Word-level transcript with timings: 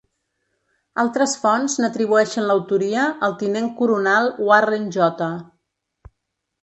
Altres 1.03 1.35
fonts 1.43 1.75
n'atribueixen 1.83 2.47
l'autoria 2.51 3.03
al 3.29 3.37
tinent 3.43 3.69
coronal 3.83 4.33
Warren 4.49 4.89
J. 4.97 5.29